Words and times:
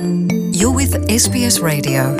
You're 0.00 0.74
with 0.74 0.94
SBS 1.10 1.60
Radio. 1.60 2.16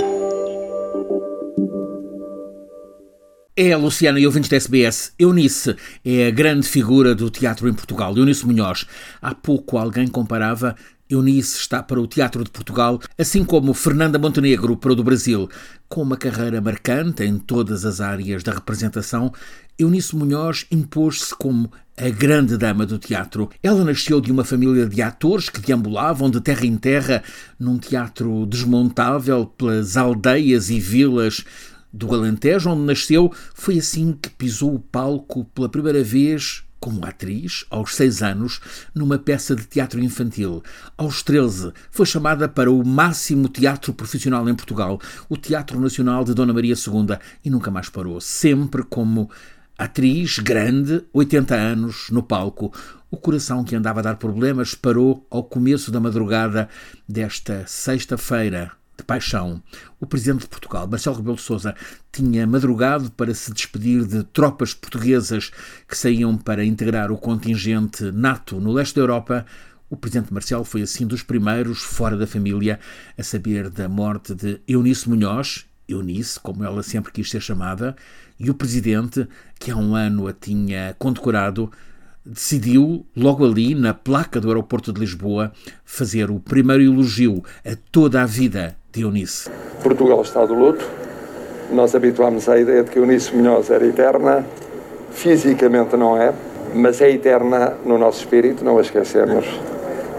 É 3.56 3.72
a 3.72 3.78
Luciana 3.78 4.20
e 4.20 4.26
ouvintes 4.26 4.50
da 4.50 4.56
SBS. 4.56 5.14
Eunice 5.18 5.74
é 6.04 6.26
a 6.26 6.30
grande 6.30 6.68
figura 6.68 7.14
do 7.14 7.30
teatro 7.30 7.70
em 7.70 7.72
Portugal. 7.72 8.14
Eunice 8.14 8.46
Munhoz. 8.46 8.86
Há 9.22 9.34
pouco 9.34 9.78
alguém 9.78 10.08
comparava 10.08 10.76
Eunice 11.10 11.58
está 11.58 11.82
para 11.82 12.00
o 12.00 12.06
Teatro 12.06 12.44
de 12.44 12.50
Portugal, 12.50 13.00
assim 13.18 13.44
como 13.44 13.74
Fernanda 13.74 14.16
Montenegro 14.16 14.76
para 14.76 14.92
o 14.92 14.94
do 14.94 15.02
Brasil. 15.02 15.48
Com 15.88 16.02
uma 16.02 16.16
carreira 16.16 16.60
marcante 16.60 17.24
em 17.24 17.36
todas 17.36 17.84
as 17.84 18.00
áreas 18.00 18.44
da 18.44 18.52
representação, 18.52 19.32
Eunice 19.76 20.14
Munhoz 20.14 20.66
impôs-se 20.70 21.34
como 21.34 21.72
a 21.96 22.08
grande 22.08 22.56
dama 22.56 22.86
do 22.86 22.96
teatro. 22.96 23.50
Ela 23.60 23.84
nasceu 23.84 24.20
de 24.20 24.30
uma 24.30 24.44
família 24.44 24.86
de 24.86 25.02
atores 25.02 25.48
que 25.48 25.60
deambulavam 25.60 26.30
de 26.30 26.40
terra 26.40 26.64
em 26.64 26.76
terra 26.76 27.24
num 27.58 27.76
teatro 27.76 28.46
desmontável 28.46 29.46
pelas 29.46 29.96
aldeias 29.96 30.70
e 30.70 30.78
vilas 30.78 31.44
do 31.92 32.14
Alentejo, 32.14 32.70
onde 32.70 32.82
nasceu. 32.82 33.32
Foi 33.52 33.78
assim 33.78 34.12
que 34.12 34.30
pisou 34.30 34.76
o 34.76 34.78
palco 34.80 35.44
pela 35.46 35.68
primeira 35.68 36.04
vez 36.04 36.62
como 36.80 37.04
atriz, 37.04 37.66
aos 37.68 37.94
seis 37.94 38.22
anos, 38.22 38.60
numa 38.94 39.18
peça 39.18 39.54
de 39.54 39.66
teatro 39.66 40.00
infantil. 40.00 40.62
Aos 40.96 41.22
13, 41.22 41.72
foi 41.90 42.06
chamada 42.06 42.48
para 42.48 42.72
o 42.72 42.84
máximo 42.84 43.48
teatro 43.48 43.92
profissional 43.92 44.48
em 44.48 44.54
Portugal, 44.54 44.98
o 45.28 45.36
Teatro 45.36 45.78
Nacional 45.78 46.24
de 46.24 46.32
Dona 46.32 46.54
Maria 46.54 46.74
II, 46.74 47.18
e 47.44 47.50
nunca 47.50 47.70
mais 47.70 47.90
parou, 47.90 48.20
sempre 48.20 48.82
como 48.82 49.30
atriz 49.76 50.38
grande, 50.38 51.04
80 51.12 51.54
anos, 51.54 52.08
no 52.10 52.22
palco. 52.22 52.72
O 53.10 53.16
coração 53.16 53.62
que 53.62 53.76
andava 53.76 54.00
a 54.00 54.02
dar 54.02 54.16
problemas 54.16 54.74
parou 54.74 55.26
ao 55.30 55.44
começo 55.44 55.90
da 55.90 56.00
madrugada 56.00 56.68
desta 57.08 57.64
sexta-feira, 57.66 58.72
de 59.00 59.06
paixão. 59.06 59.62
O 59.98 60.06
presidente 60.06 60.42
de 60.42 60.48
Portugal, 60.48 60.86
Marcelo 60.86 61.16
Rebelo 61.16 61.36
de 61.36 61.42
Sousa, 61.42 61.74
tinha 62.12 62.46
madrugado 62.46 63.10
para 63.10 63.34
se 63.34 63.52
despedir 63.52 64.04
de 64.04 64.22
tropas 64.24 64.72
portuguesas 64.72 65.50
que 65.88 65.96
saíam 65.96 66.36
para 66.36 66.64
integrar 66.64 67.10
o 67.10 67.18
contingente 67.18 68.10
NATO 68.12 68.60
no 68.60 68.72
leste 68.72 68.94
da 68.96 69.02
Europa. 69.02 69.44
O 69.88 69.96
presidente 69.96 70.32
Marcelo 70.32 70.64
foi 70.64 70.82
assim 70.82 71.06
dos 71.06 71.22
primeiros 71.22 71.80
fora 71.80 72.16
da 72.16 72.26
família 72.26 72.78
a 73.18 73.22
saber 73.22 73.68
da 73.68 73.88
morte 73.88 74.34
de 74.34 74.60
Eunice 74.68 75.08
Munhoz, 75.08 75.66
Eunice, 75.88 76.38
como 76.38 76.64
ela 76.64 76.82
sempre 76.82 77.12
quis 77.12 77.28
ser 77.28 77.40
chamada, 77.40 77.96
e 78.38 78.48
o 78.48 78.54
presidente, 78.54 79.26
que 79.58 79.70
há 79.70 79.76
um 79.76 79.94
ano 79.94 80.28
a 80.28 80.32
tinha 80.32 80.94
condecorado, 80.98 81.70
decidiu, 82.24 83.06
logo 83.16 83.44
ali, 83.44 83.74
na 83.74 83.92
placa 83.92 84.40
do 84.40 84.48
aeroporto 84.48 84.92
de 84.92 85.00
Lisboa, 85.00 85.52
fazer 85.84 86.30
o 86.30 86.38
primeiro 86.38 86.82
elogio 86.82 87.42
a 87.64 87.76
toda 87.90 88.22
a 88.22 88.26
vida 88.26 88.76
Portugal 89.84 90.20
está 90.22 90.44
do 90.44 90.52
luto. 90.52 90.84
Nós 91.70 91.94
habituámos 91.94 92.48
à 92.48 92.58
ideia 92.58 92.82
de 92.82 92.90
que 92.90 92.98
Eunice 92.98 93.32
Munhoz 93.36 93.70
era 93.70 93.86
eterna. 93.86 94.44
Fisicamente 95.12 95.96
não 95.96 96.20
é, 96.20 96.32
mas 96.74 97.00
é 97.00 97.08
eterna 97.08 97.74
no 97.84 97.96
nosso 97.96 98.18
espírito, 98.18 98.64
não 98.64 98.78
a 98.78 98.80
esquecemos. 98.80 99.46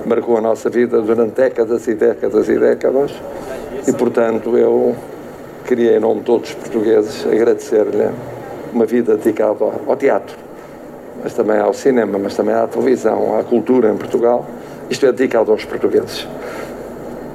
Marcou 0.06 0.38
a 0.38 0.42
nossa 0.42 0.70
vida 0.70 1.02
durante 1.02 1.36
décadas 1.36 1.86
e 1.88 1.96
décadas 1.96 2.48
e 2.48 2.58
décadas. 2.58 3.12
E, 3.86 3.92
portanto, 3.92 4.58
eu 4.58 4.96
queria, 5.66 5.98
em 5.98 6.00
nome 6.00 6.22
de 6.22 6.28
todos 6.28 6.50
os 6.52 6.56
portugueses, 6.56 7.26
agradecer-lhe 7.26 8.10
uma 8.72 8.86
vida 8.86 9.18
dedicada 9.18 9.66
ao 9.86 9.98
teatro, 9.98 10.38
mas 11.22 11.34
também 11.34 11.60
ao 11.60 11.74
cinema, 11.74 12.18
mas 12.18 12.36
também 12.38 12.56
à 12.56 12.66
televisão, 12.68 13.38
à 13.38 13.44
cultura 13.44 13.92
em 13.92 13.98
Portugal. 13.98 14.46
Isto 14.90 15.08
é 15.08 15.12
dedicado 15.12 15.52
aos 15.52 15.66
portugueses. 15.66 16.26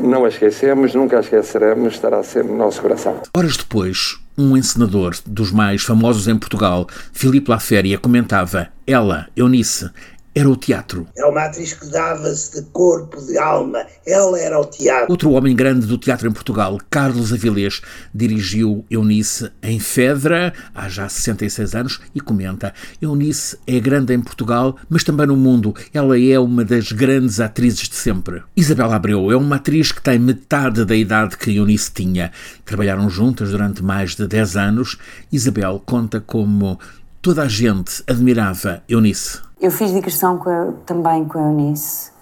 Não 0.01 0.25
a 0.25 0.29
esquecemos, 0.29 0.95
nunca 0.95 1.17
a 1.17 1.21
esqueceremos, 1.21 1.95
estará 1.95 2.23
sempre 2.23 2.53
no 2.53 2.59
nosso 2.59 2.81
coração. 2.83 3.21
Horas 3.35 3.57
depois, 3.57 4.19
um 4.37 4.57
encenador 4.57 5.15
dos 5.27 5.51
mais 5.51 5.83
famosos 5.83 6.29
em 6.29 6.37
Portugal, 6.37 6.87
Filipe 7.13 7.51
Laféria, 7.51 7.99
comentava: 7.99 8.69
Ela, 8.87 9.29
Eunice, 9.35 9.91
era 10.37 10.51
o 10.51 10.55
teatro. 10.55 11.09
É 11.17 11.25
uma 11.25 11.47
atriz 11.47 11.73
que 11.73 11.87
dava-se 11.87 12.61
de 12.61 12.69
corpo, 12.69 13.19
de 13.25 13.39
alma. 13.39 13.87
Ela 14.07 14.39
era 14.39 14.61
o 14.61 14.67
teatro. 14.67 15.07
Outro 15.09 15.31
homem 15.31 15.57
grande 15.57 15.87
do 15.87 15.97
teatro 15.97 16.29
em 16.29 16.33
Portugal, 16.33 16.79
Carlos 16.91 17.33
Avilés, 17.33 17.81
dirigiu 18.15 18.85
Eunice 18.91 19.51
em 19.63 19.81
Fedra, 19.81 20.53
há 20.75 20.91
já 20.91 21.09
66 21.09 21.75
anos, 21.75 22.01
e 22.15 22.21
comenta: 22.21 22.75
Eunice 23.01 23.57
é 23.67 23.81
grande 23.81 24.13
em 24.13 24.21
Portugal, 24.21 24.77
mas 24.91 25.03
também 25.03 25.27
no 25.27 25.39
mundo. 25.39 25.75
Ela 25.95 26.21
é 26.21 26.39
uma 26.39 26.67
das 26.67 26.93
grandes 26.93 27.41
atrizes 27.41 27.89
de 27.89 27.95
sempre. 27.95 28.43
Isabela 28.55 28.97
Abreu 28.97 29.33
é 29.33 29.37
uma 29.39 29.57
atriz 29.57 29.91
que 29.91 30.03
tem 30.03 30.19
metade 30.19 30.85
da 30.85 30.95
idade 30.95 31.39
que 31.39 31.57
Eunice 31.57 31.91
tinha. 31.91 32.31
Trabalharam 32.63 33.09
juntas 33.09 33.53
durante 33.53 33.83
mais 33.83 34.15
de 34.15 34.29
10 34.29 34.57
anos. 34.59 34.99
Isabel 35.33 35.83
conta 35.87 36.21
como 36.21 36.79
toda 37.23 37.45
a 37.45 37.49
gente 37.49 38.03
admirava 38.07 38.83
Eunice. 38.87 39.46
Eu 39.59 39.71
fiz 39.71 39.91
digressão 39.91 40.37
com 40.37 40.51
a, 40.51 40.69
também 40.85 41.25
com 41.25 41.39
a 41.39 41.41
Eunice 41.41 42.13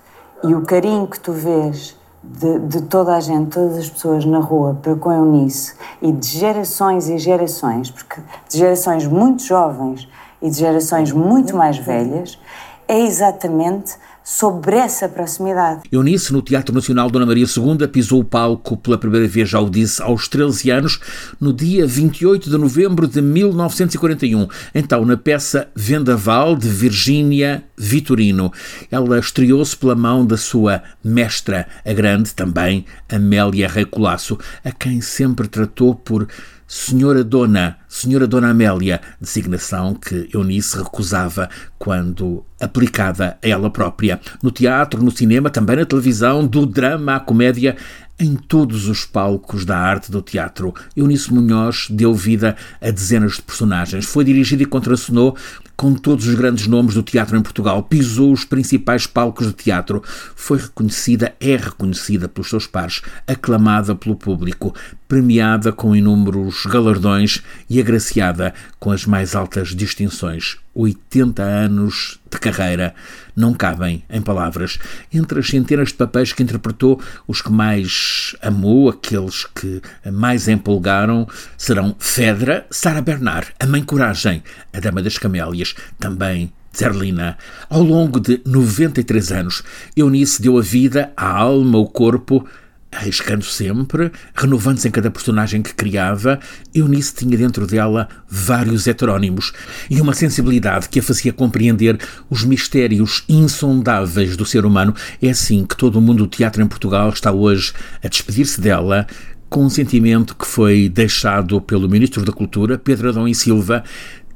e 0.45 0.55
o 0.55 0.63
carinho 0.63 1.09
que 1.09 1.19
tu 1.19 1.33
vês 1.33 1.97
de, 2.23 2.61
de, 2.61 2.83
toda 2.83 3.17
a 3.17 3.19
gente, 3.19 3.51
todas 3.51 3.77
as 3.77 3.91
pessoas 3.91 4.25
na 4.25 4.39
rua 4.39 4.79
para 4.81 4.95
com 4.95 5.11
a 5.11 5.17
Eunice 5.17 5.75
e 6.01 6.13
de 6.13 6.29
gerações 6.29 7.09
e 7.09 7.19
gerações, 7.19 7.91
porque 7.91 8.21
de 8.49 8.59
gerações 8.59 9.05
muito 9.05 9.43
jovens 9.43 10.09
e 10.41 10.49
de 10.49 10.57
gerações 10.57 11.11
muito 11.11 11.57
mais 11.57 11.77
velhas, 11.77 12.39
é 12.87 13.01
exatamente 13.01 13.97
sobre 14.25 14.77
essa 14.77 15.07
proximidade. 15.07 15.83
Eunice, 15.93 16.33
no 16.33 16.41
Teatro 16.41 16.75
Nacional 16.75 17.11
Dona 17.11 17.27
Maria 17.27 17.45
II, 17.45 17.87
pisou 17.89 18.21
o 18.21 18.25
palco 18.25 18.75
pela 18.75 18.97
primeira 18.97 19.29
vez, 19.29 19.51
já 19.51 19.61
o 19.61 19.69
disse, 19.69 20.03
aos 20.03 20.27
13 20.27 20.71
anos, 20.71 20.99
no 21.39 21.53
dia 21.53 21.87
28 21.87 22.49
de 22.49 22.57
novembro 22.57 23.07
de 23.07 23.21
1941. 23.21 24.49
Então, 24.75 25.05
na 25.05 25.19
peça 25.19 25.69
Vendaval, 25.77 26.57
de 26.57 26.69
Virgínia 26.69 27.63
Vitorino. 27.77 28.51
Ela 28.91 29.19
estreou-se 29.19 29.77
pela 29.77 29.95
mão 29.95 30.25
da 30.25 30.39
sua 30.39 30.83
mestra, 31.03 31.67
a 31.85 31.93
grande 31.93 32.35
também, 32.35 32.87
Amélia 33.09 33.69
Rei 33.69 33.85
Colasso, 33.85 34.39
a 34.65 34.73
quem 34.73 35.03
sempre 35.03 35.47
tratou 35.49 35.95
por 35.95 36.27
Senhora 36.67 37.23
Dona, 37.23 37.77
Senhora 37.89 38.27
Dona 38.27 38.51
Amélia, 38.51 39.01
designação 39.21 39.95
que 39.95 40.29
Eunice 40.33 40.77
recusava 40.79 41.49
quando 41.79 42.45
aplicada 42.59 43.39
a 43.43 43.49
ela 43.49 43.71
própria. 43.71 44.14
No 44.43 44.51
teatro, 44.51 45.03
no 45.03 45.11
cinema, 45.11 45.51
também 45.51 45.77
na 45.77 45.85
televisão, 45.85 46.47
do 46.47 46.67
drama 46.67 47.17
à 47.17 47.21
comédia, 47.21 47.77
em 48.19 48.37
todos 48.37 48.87
os 48.89 49.05
palcos 49.05 49.65
da 49.65 49.77
arte 49.77 50.11
do 50.11 50.23
teatro. 50.23 50.73
Eunice 50.97 51.33
Munhoz 51.33 51.89
deu 51.91 52.15
vida 52.15 52.57
a 52.81 52.91
dezenas 52.91 53.35
de 53.35 53.43
personagens. 53.43 54.05
Foi 54.05 54.25
dirigida 54.25 54.63
e 54.63 54.67
contracenou 54.67 55.37
com 55.77 55.95
todos 55.95 56.27
os 56.27 56.35
grandes 56.35 56.67
nomes 56.67 56.95
do 56.95 57.03
teatro 57.03 57.37
em 57.37 57.43
Portugal. 57.43 57.83
Pisou 57.83 58.33
os 58.33 58.45
principais 58.45 59.07
palcos 59.07 59.49
de 59.49 59.53
teatro. 59.53 60.03
Foi 60.37 60.59
reconhecida, 60.59 61.35
é 61.41 61.57
reconhecida 61.57 62.29
pelos 62.29 62.49
seus 62.49 62.67
pares, 62.67 63.03
aclamada 63.27 63.95
pelo 63.95 64.15
público, 64.15 64.75
premiada 65.09 65.73
com 65.73 65.97
inúmeros 65.97 66.65
galardões 66.67 67.43
e 67.69 67.81
agraciada 67.81 68.55
com 68.79 68.91
as 68.93 69.05
mais 69.05 69.35
altas 69.35 69.75
distinções. 69.75 70.64
80 70.75 71.43
anos 71.43 72.19
de 72.31 72.39
carreira 72.39 72.95
não 73.37 73.55
cabem 73.55 74.05
em 74.11 74.21
palavras. 74.21 74.79
Entre 75.13 75.39
as 75.39 75.49
centenas 75.49 75.89
de 75.89 75.95
papéis 75.95 76.33
que 76.33 76.43
interpretou, 76.43 77.01
os 77.27 77.41
que 77.41 77.53
mais 77.53 78.35
amou, 78.43 78.89
aqueles 78.89 79.47
que 79.55 79.81
mais 80.13 80.49
empolgaram, 80.49 81.29
serão 81.57 81.95
Fedra, 81.99 82.67
Sara 82.71 83.01
Bernard, 83.01 83.53
A 83.59 83.67
Mãe 83.67 83.83
Coragem, 83.83 84.43
A 84.73 84.81
Dama 84.81 85.03
das 85.03 85.19
Camélias, 85.19 85.75
também 85.99 86.53
Zerlina. 86.77 87.39
Ao 87.71 87.83
longo 87.83 88.19
de 88.19 88.41
93 88.45 89.33
anos, 89.33 89.63
Eunice 89.97 90.43
deu 90.43 90.59
a 90.59 90.63
vida, 90.63 91.13
a 91.17 91.29
alma, 91.29 91.79
o 91.79 91.87
corpo 91.87 92.47
arriscando 92.95 93.45
sempre, 93.45 94.11
renovando-se 94.35 94.89
em 94.89 94.91
cada 94.91 95.11
personagem 95.11 95.63
que 95.63 95.75
criava, 95.75 96.39
Eunice 96.75 97.15
tinha 97.15 97.37
dentro 97.37 97.67
dela 97.67 98.09
vários 98.29 98.87
heterónimos 98.87 99.53
e 99.91 100.01
uma 100.01 100.15
sensibilidade 100.15 100.89
que 100.89 101.01
a 101.01 101.03
fazia 101.03 101.33
compreender 101.33 101.99
os 102.31 102.45
mistérios 102.45 103.25
insondáveis 103.29 104.37
do 104.37 104.47
ser 104.47 104.65
humano. 104.65 104.95
É 105.21 105.31
assim 105.31 105.65
que 105.65 105.77
todo 105.77 105.97
o 105.97 106.01
mundo 106.01 106.25
do 106.25 106.29
teatro 106.29 106.63
em 106.63 106.67
Portugal 106.67 107.11
está 107.11 107.33
hoje 107.33 107.73
a 108.03 108.09
despedir-se 108.09 108.61
dela, 108.61 109.07
com 109.49 109.65
um 109.65 109.71
sentimento 109.71 110.35
que 110.35 110.47
foi 110.47 110.89
deixado 110.89 111.61
pelo 111.61 111.89
Ministro 111.89 112.25
da 112.25 112.33
Cultura, 112.33 112.79
Pedro 112.79 113.11
Adão 113.11 113.29
e 113.29 113.35
Silva. 113.35 113.85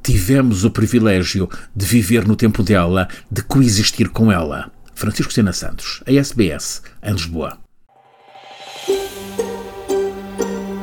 Tivemos 0.02 0.64
o 0.64 0.70
privilégio 0.70 1.48
de 1.74 1.84
viver 1.84 2.26
no 2.26 2.36
tempo 2.36 2.62
dela, 2.62 3.08
de 3.30 3.42
coexistir 3.42 4.08
com 4.10 4.30
ela. 4.30 4.70
Francisco 4.94 5.32
Sena 5.32 5.52
Santos, 5.52 6.02
a 6.06 6.12
SBS, 6.12 6.82
em 7.02 7.12
Lisboa. 7.12 7.67